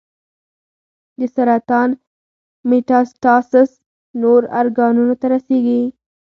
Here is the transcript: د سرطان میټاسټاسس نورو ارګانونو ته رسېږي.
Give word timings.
د 1.19 1.21
سرطان 1.35 1.89
میټاسټاسس 2.69 3.69
نورو 4.21 4.47
ارګانونو 4.59 5.13
ته 5.21 5.25
رسېږي. 5.33 5.81